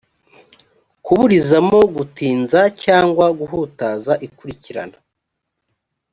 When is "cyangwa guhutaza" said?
2.83-4.13